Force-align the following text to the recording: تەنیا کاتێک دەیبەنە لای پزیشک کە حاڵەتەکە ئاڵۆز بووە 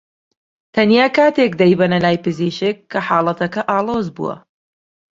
تەنیا 0.73 1.07
کاتێک 1.17 1.51
دەیبەنە 1.61 1.99
لای 2.05 2.21
پزیشک 2.25 2.77
کە 2.91 2.99
حاڵەتەکە 3.07 3.61
ئاڵۆز 3.69 4.07
بووە 4.15 4.35